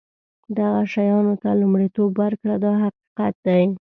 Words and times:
دغه 0.57 0.81
شیانو 0.93 1.33
ته 1.41 1.49
لومړیتوب 1.61 2.11
ورکړه 2.21 2.55
دا 2.65 2.71
حقیقت 2.83 3.33
دی. 3.45 3.63